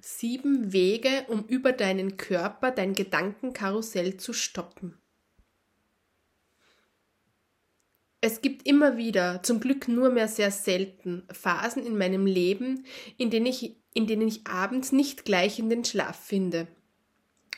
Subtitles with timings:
[0.00, 4.98] Sieben Wege, um über deinen Körper dein Gedankenkarussell zu stoppen.
[8.20, 12.84] Es gibt immer wieder, zum Glück nur mehr sehr selten, Phasen in meinem Leben,
[13.16, 16.66] in denen ich, in denen ich abends nicht gleich in den Schlaf finde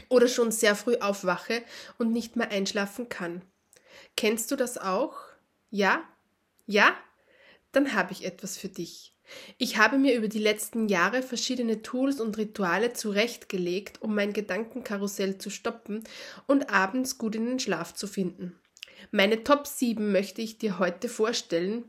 [0.09, 1.62] oder schon sehr früh aufwache
[1.98, 3.43] und nicht mehr einschlafen kann.
[4.16, 5.16] Kennst du das auch?
[5.71, 6.02] Ja?
[6.66, 6.95] Ja?
[7.73, 9.14] Dann habe ich etwas für dich.
[9.59, 15.38] Ich habe mir über die letzten Jahre verschiedene Tools und Rituale zurechtgelegt, um mein Gedankenkarussell
[15.38, 16.05] zu stoppen
[16.47, 18.59] und abends gut in den Schlaf zu finden.
[19.11, 21.85] Meine Top 7 möchte ich dir heute vorstellen,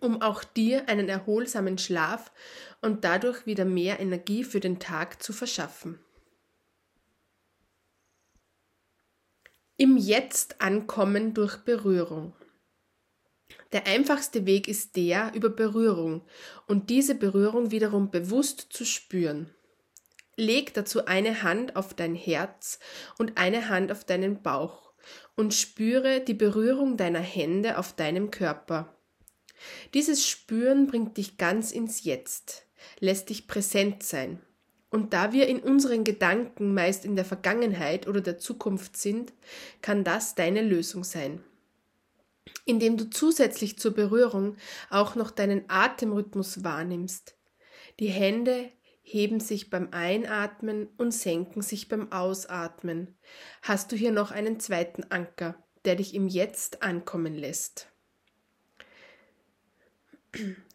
[0.00, 2.30] um auch dir einen erholsamen Schlaf
[2.80, 5.98] und dadurch wieder mehr Energie für den Tag zu verschaffen.
[9.76, 12.34] Im Jetzt ankommen durch Berührung.
[13.72, 16.22] Der einfachste Weg ist der über Berührung
[16.66, 19.50] und diese Berührung wiederum bewusst zu spüren.
[20.36, 22.78] Leg dazu eine Hand auf dein Herz
[23.18, 24.92] und eine Hand auf deinen Bauch
[25.36, 28.96] und spüre die Berührung deiner Hände auf deinem Körper.
[29.92, 32.66] Dieses Spüren bringt dich ganz ins Jetzt,
[33.00, 34.40] lässt dich präsent sein.
[34.90, 39.34] Und da wir in unseren Gedanken meist in der Vergangenheit oder der Zukunft sind,
[39.82, 41.44] kann das deine Lösung sein
[42.64, 44.56] indem du zusätzlich zur Berührung
[44.90, 47.36] auch noch deinen Atemrhythmus wahrnimmst.
[48.00, 48.70] Die Hände
[49.02, 53.16] heben sich beim Einatmen und senken sich beim Ausatmen.
[53.62, 57.88] Hast du hier noch einen zweiten Anker, der dich im Jetzt ankommen lässt.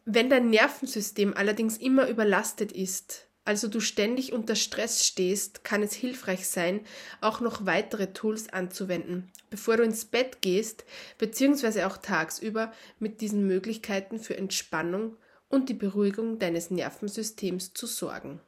[0.05, 5.93] Wenn dein Nervensystem allerdings immer überlastet ist, also du ständig unter Stress stehst, kann es
[5.93, 6.81] hilfreich sein,
[7.19, 10.85] auch noch weitere Tools anzuwenden, bevor du ins Bett gehst,
[11.17, 15.17] beziehungsweise auch tagsüber mit diesen Möglichkeiten für Entspannung
[15.49, 18.39] und die Beruhigung deines Nervensystems zu sorgen.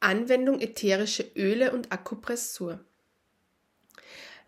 [0.00, 2.84] Anwendung ätherische Öle und Akupressur.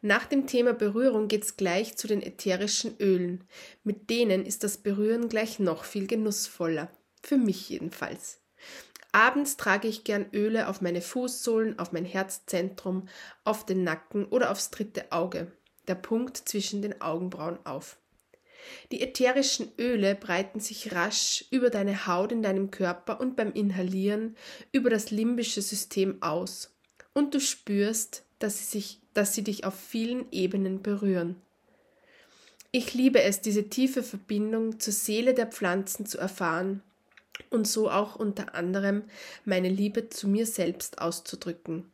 [0.02, 3.42] Nach dem Thema Berührung geht's gleich zu den ätherischen Ölen.
[3.82, 6.90] Mit denen ist das Berühren gleich noch viel genussvoller.
[7.26, 8.38] Für mich jedenfalls.
[9.10, 13.08] Abends trage ich gern Öle auf meine Fußsohlen, auf mein Herzzentrum,
[13.42, 15.50] auf den Nacken oder aufs dritte Auge,
[15.88, 17.98] der Punkt zwischen den Augenbrauen auf.
[18.92, 24.36] Die ätherischen Öle breiten sich rasch über deine Haut in deinem Körper und beim Inhalieren
[24.70, 26.76] über das limbische System aus.
[27.12, 31.42] Und du spürst, dass sie, sich, dass sie dich auf vielen Ebenen berühren.
[32.70, 36.84] Ich liebe es, diese tiefe Verbindung zur Seele der Pflanzen zu erfahren
[37.50, 39.04] und so auch unter anderem
[39.44, 41.90] meine Liebe zu mir selbst auszudrücken.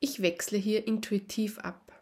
[0.00, 1.92] Ich wechsle hier intuitiv ab.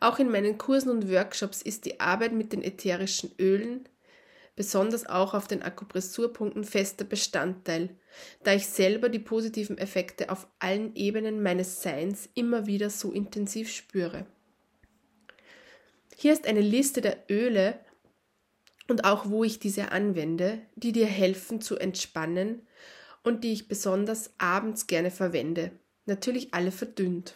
[0.00, 3.88] Auch in meinen Kursen und Workshops ist die Arbeit mit den ätherischen Ölen,
[4.56, 7.90] besonders auch auf den Akupressurpunkten, fester Bestandteil,
[8.42, 13.70] da ich selber die positiven Effekte auf allen Ebenen meines Seins immer wieder so intensiv
[13.70, 14.26] spüre.
[16.16, 17.78] Hier ist eine Liste der Öle,
[18.88, 22.66] und auch wo ich diese anwende, die dir helfen zu entspannen
[23.22, 25.70] und die ich besonders abends gerne verwende.
[26.06, 27.34] Natürlich alle verdünnt.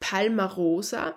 [0.00, 1.16] Palmarosa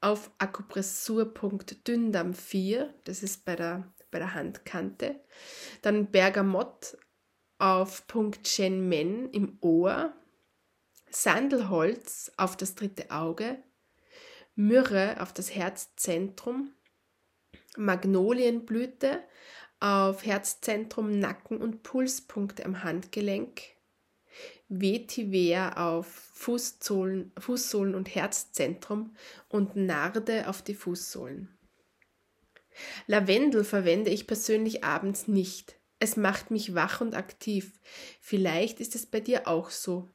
[0.00, 5.18] auf Akupressur.dünndarm 4, das ist bei der, bei der Handkante.
[5.80, 6.98] Dann Bergamott
[7.58, 10.12] auf Punkt Shenmen im Ohr.
[11.10, 13.62] Sandelholz auf das dritte Auge.
[14.54, 16.74] Myrrhe auf das Herzzentrum
[17.76, 19.22] Magnolienblüte
[19.80, 23.62] auf Herzzentrum, Nacken und Pulspunkte am Handgelenk,
[24.68, 29.16] Vetiver auf Fußsohlen, Fußsohlen und Herzzentrum
[29.48, 31.48] und Narde auf die Fußsohlen.
[33.06, 35.76] Lavendel verwende ich persönlich abends nicht.
[35.98, 37.78] Es macht mich wach und aktiv.
[38.20, 40.08] Vielleicht ist es bei dir auch so.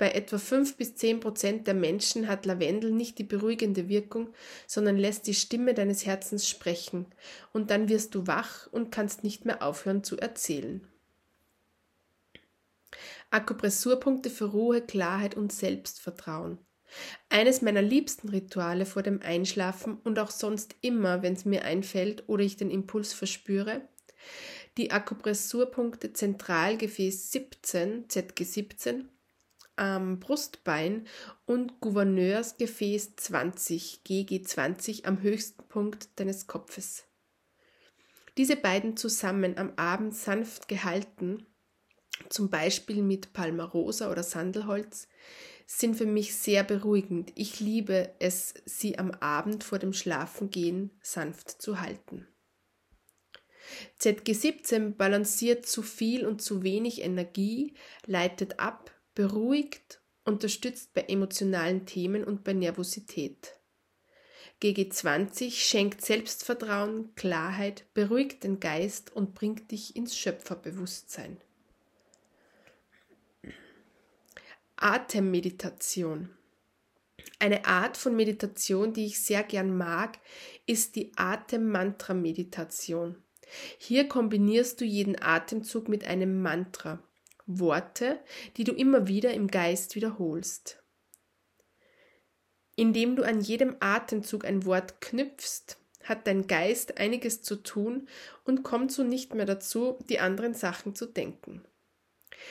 [0.00, 4.32] Bei etwa 5 bis 10 Prozent der Menschen hat Lavendel nicht die beruhigende Wirkung,
[4.66, 7.04] sondern lässt die Stimme deines Herzens sprechen,
[7.52, 10.88] und dann wirst du wach und kannst nicht mehr aufhören zu erzählen.
[13.28, 16.56] Akupressurpunkte für Ruhe, Klarheit und Selbstvertrauen.
[17.28, 22.26] Eines meiner liebsten Rituale vor dem Einschlafen und auch sonst immer, wenn es mir einfällt
[22.26, 23.82] oder ich den Impuls verspüre,
[24.78, 29.10] die Akupressurpunkte Zentralgefäß 17, ZG 17
[29.80, 31.06] am Brustbein
[31.46, 37.04] und Gouverneursgefäß 20, GG20 am höchsten Punkt deines Kopfes.
[38.36, 41.46] Diese beiden zusammen am Abend sanft gehalten,
[42.28, 45.08] zum Beispiel mit Palmarosa oder Sandelholz,
[45.66, 47.32] sind für mich sehr beruhigend.
[47.34, 52.28] Ich liebe es, sie am Abend vor dem Schlafengehen sanft zu halten.
[53.98, 57.74] ZG17 balanciert zu viel und zu wenig Energie,
[58.04, 63.54] leitet ab, beruhigt, unterstützt bei emotionalen Themen und bei Nervosität.
[64.62, 71.40] GG20 schenkt Selbstvertrauen, Klarheit, beruhigt den Geist und bringt dich ins Schöpferbewusstsein.
[74.76, 76.30] Atemmeditation.
[77.38, 80.18] Eine Art von Meditation, die ich sehr gern mag,
[80.66, 83.16] ist die Atem-Mantra-Meditation.
[83.78, 87.02] Hier kombinierst du jeden Atemzug mit einem Mantra,
[87.58, 88.20] Worte,
[88.56, 90.82] die du immer wieder im Geist wiederholst.
[92.76, 98.08] Indem du an jedem Atemzug ein Wort knüpfst, hat dein Geist einiges zu tun
[98.44, 101.62] und kommt so nicht mehr dazu, die anderen Sachen zu denken.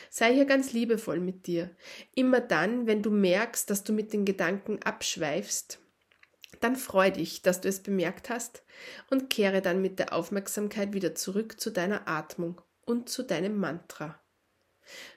[0.10, 1.75] Sei hier ganz liebevoll mit dir.
[2.13, 5.80] Immer dann, wenn du merkst, dass du mit den Gedanken abschweifst,
[6.60, 8.63] dann freu dich, dass du es bemerkt hast
[9.10, 14.19] und kehre dann mit der Aufmerksamkeit wieder zurück zu deiner Atmung und zu deinem Mantra.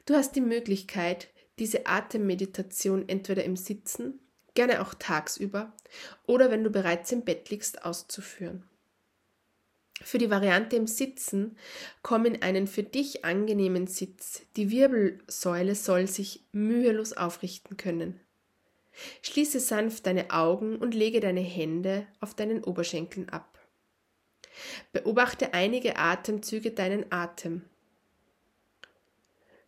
[0.07, 1.29] Du hast die Möglichkeit,
[1.59, 4.19] diese Atemmeditation entweder im Sitzen,
[4.55, 5.73] gerne auch tagsüber
[6.27, 8.65] oder wenn du bereits im Bett liegst, auszuführen.
[10.03, 11.57] Für die Variante im Sitzen
[12.03, 14.43] komm in einen für dich angenehmen Sitz.
[14.57, 18.19] Die Wirbelsäule soll sich mühelos aufrichten können.
[19.23, 23.59] Schließe sanft deine Augen und lege deine Hände auf deinen Oberschenkeln ab.
[24.93, 27.63] Beobachte einige Atemzüge deinen Atem.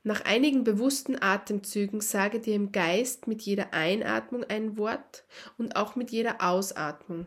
[0.06, 5.24] Nach einigen bewussten Atemzügen sage dir im Geist mit jeder Einatmung ein Wort
[5.56, 7.26] und auch mit jeder Ausatmung.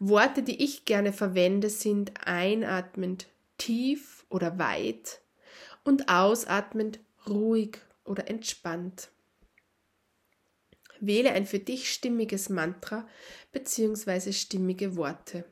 [0.00, 5.20] Worte, die ich gerne verwende, sind einatmend tief oder weit
[5.84, 6.98] und ausatmend
[7.28, 9.10] ruhig oder entspannt.
[10.98, 13.06] Wähle ein für dich stimmiges Mantra
[13.52, 14.32] bzw.
[14.32, 15.44] stimmige Worte.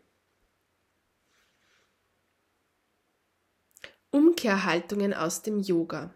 [4.10, 6.12] Umkehrhaltungen aus dem Yoga.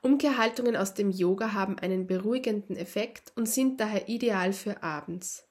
[0.00, 5.46] Umkehrhaltungen aus dem Yoga haben einen beruhigenden Effekt und sind daher ideal für abends.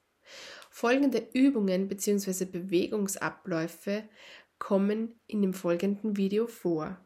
[0.70, 2.44] Folgende Übungen bzw.
[2.44, 4.08] Bewegungsabläufe
[4.58, 6.98] kommen in dem folgenden Video vor.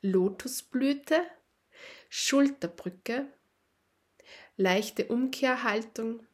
[0.00, 1.22] Lotusblüte,
[2.08, 3.26] Schulterbrücke,
[4.56, 6.26] leichte Umkehrhaltung,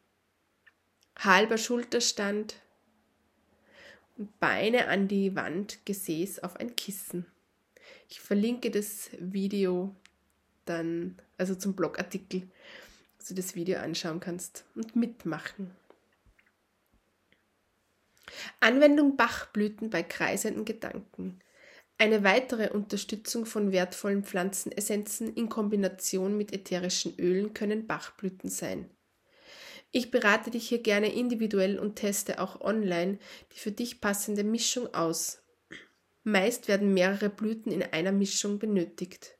[1.16, 2.56] halber Schulterstand,
[4.38, 7.26] Beine an die Wand, Gesäß auf ein Kissen.
[8.08, 9.94] Ich verlinke das Video
[10.64, 12.48] dann, also zum Blogartikel,
[13.18, 15.70] dass du das Video anschauen kannst und mitmachen.
[18.60, 21.40] Anwendung Bachblüten bei kreisenden Gedanken.
[21.96, 28.90] Eine weitere Unterstützung von wertvollen Pflanzenessenzen in Kombination mit ätherischen Ölen können Bachblüten sein.
[29.92, 33.18] Ich berate dich hier gerne individuell und teste auch online
[33.52, 35.43] die für dich passende Mischung aus.
[36.24, 39.38] Meist werden mehrere Blüten in einer Mischung benötigt.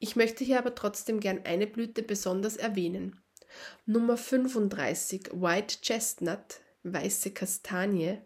[0.00, 3.22] Ich möchte hier aber trotzdem gern eine Blüte besonders erwähnen.
[3.86, 8.18] Nummer 35 White Chestnut weiße Kastanie.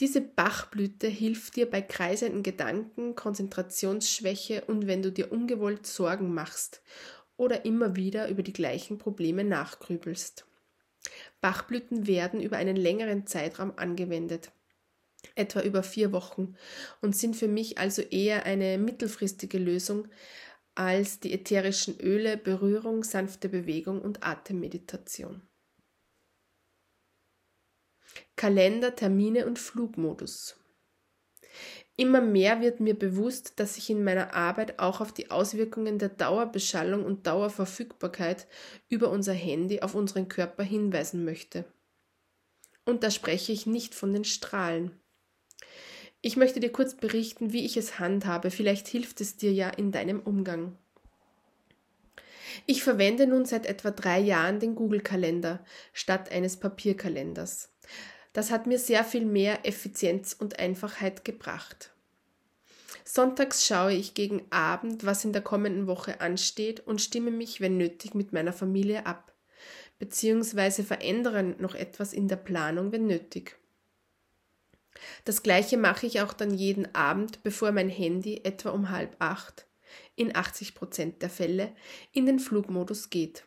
[0.00, 6.82] Diese Bachblüte hilft dir bei kreisenden Gedanken, Konzentrationsschwäche und wenn du dir ungewollt Sorgen machst
[7.36, 10.46] oder immer wieder über die gleichen Probleme nachgrübelst.
[11.40, 14.50] Bachblüten werden über einen längeren Zeitraum angewendet,
[15.34, 16.56] etwa über vier Wochen,
[17.00, 20.08] und sind für mich also eher eine mittelfristige Lösung
[20.74, 25.42] als die ätherischen Öle, Berührung, sanfte Bewegung und Atemmeditation.
[28.36, 30.56] Kalender, Termine und Flugmodus.
[31.96, 36.08] Immer mehr wird mir bewusst, dass ich in meiner Arbeit auch auf die Auswirkungen der
[36.08, 38.48] Dauerbeschallung und Dauerverfügbarkeit
[38.88, 41.64] über unser Handy auf unseren Körper hinweisen möchte.
[42.84, 45.00] Und da spreche ich nicht von den Strahlen.
[46.20, 48.50] Ich möchte dir kurz berichten, wie ich es handhabe.
[48.50, 50.76] Vielleicht hilft es dir ja in deinem Umgang.
[52.66, 57.70] Ich verwende nun seit etwa drei Jahren den Google-Kalender statt eines Papierkalenders.
[58.32, 61.92] Das hat mir sehr viel mehr Effizienz und Einfachheit gebracht.
[63.04, 67.76] Sonntags schaue ich gegen Abend, was in der kommenden Woche ansteht und stimme mich, wenn
[67.76, 69.34] nötig, mit meiner Familie ab,
[69.98, 73.56] beziehungsweise verändere noch etwas in der Planung, wenn nötig.
[75.24, 79.66] Das gleiche mache ich auch dann jeden Abend, bevor mein Handy etwa um halb acht,
[80.16, 81.72] in 80 Prozent der Fälle,
[82.12, 83.44] in den Flugmodus geht.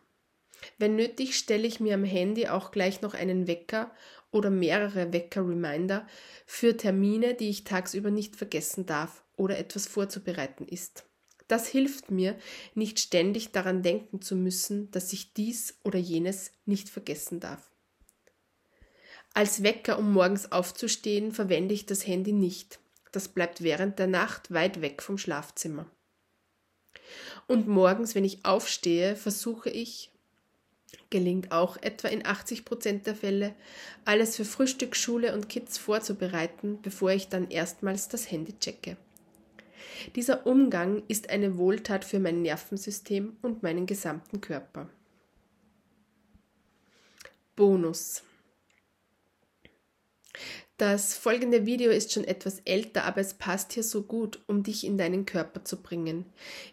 [0.78, 3.92] Wenn nötig, stelle ich mir am Handy auch gleich noch einen Wecker
[4.32, 6.08] oder mehrere Wecker-Reminder
[6.46, 11.06] für Termine, die ich tagsüber nicht vergessen darf oder etwas vorzubereiten ist.
[11.48, 12.38] Das hilft mir,
[12.76, 17.72] nicht ständig daran denken zu müssen, dass ich dies oder jenes nicht vergessen darf.
[19.38, 22.79] Als Wecker, um morgens aufzustehen, verwende ich das Handy nicht.
[23.12, 25.86] Das bleibt während der Nacht weit weg vom Schlafzimmer.
[27.46, 30.10] Und morgens, wenn ich aufstehe, versuche ich,
[31.12, 33.53] gelingt auch etwa in 80 Prozent der Fälle,
[34.06, 38.98] alles für Frühstück, Schule und Kids vorzubereiten, bevor ich dann erstmals das Handy checke.
[40.15, 44.89] Dieser Umgang ist eine Wohltat für mein Nervensystem und meinen gesamten Körper.
[47.56, 48.24] Bonus.
[50.77, 54.86] Das folgende Video ist schon etwas älter, aber es passt hier so gut, um dich
[54.86, 56.25] in deinen Körper zu bringen.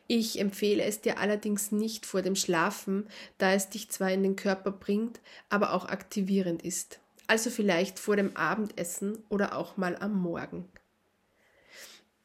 [0.06, 3.08] Ich empfehle es dir allerdings nicht vor dem Schlafen,
[3.38, 7.00] da es dich zwar in den Körper bringt, aber auch aktivierend ist.
[7.28, 10.68] Also vielleicht vor dem Abendessen oder auch mal am Morgen.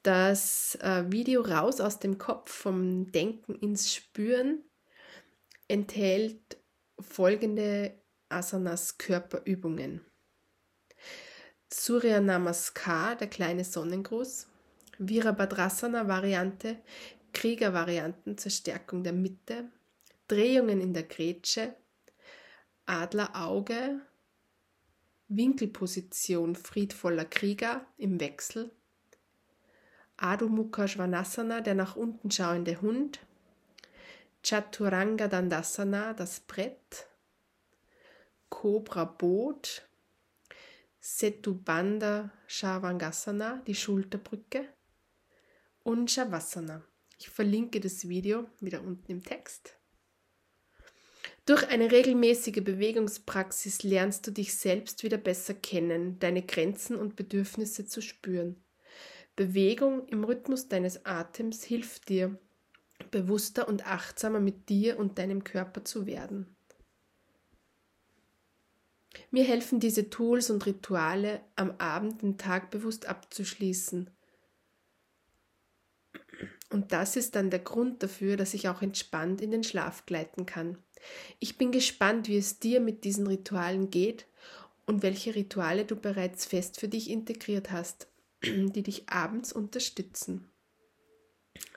[0.03, 4.63] Das äh, Video Raus aus dem Kopf vom Denken ins Spüren
[5.69, 6.57] enthält
[6.99, 7.93] folgende
[8.27, 10.01] Asanas Körperübungen.
[11.71, 14.47] Surya Namaskar, der kleine Sonnengruß,
[14.97, 16.77] Virabhadrasana Variante,
[17.31, 19.69] Kriegervarianten zur Stärkung der Mitte,
[20.27, 21.75] Drehungen in der Grätsche,
[22.87, 24.01] Adlerauge,
[25.27, 28.71] Winkelposition friedvoller Krieger im Wechsel,
[30.17, 33.19] Adho Mukha Svanasana, der nach unten schauende Hund,
[34.43, 37.07] Chaturanga Dandasana, das Brett,
[38.49, 39.87] Cobra Boot,
[40.99, 44.67] Setubandha Shavangasana, die Schulterbrücke
[45.83, 46.83] und Shavasana.
[47.17, 49.79] Ich verlinke das Video wieder unten im Text.
[51.45, 57.85] Durch eine regelmäßige Bewegungspraxis lernst du dich selbst wieder besser kennen, deine Grenzen und Bedürfnisse
[57.87, 58.63] zu spüren.
[59.35, 62.37] Bewegung im Rhythmus deines Atems hilft dir,
[63.09, 66.55] bewusster und achtsamer mit dir und deinem Körper zu werden.
[69.31, 74.09] Mir helfen diese Tools und Rituale, am Abend den Tag bewusst abzuschließen.
[76.69, 80.45] Und das ist dann der Grund dafür, dass ich auch entspannt in den Schlaf gleiten
[80.45, 80.77] kann.
[81.39, 84.27] Ich bin gespannt, wie es dir mit diesen Ritualen geht
[84.85, 88.07] und welche Rituale du bereits fest für dich integriert hast,
[88.43, 90.49] die dich abends unterstützen.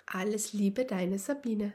[0.06, 1.72] Alles Liebe, deine Sabine.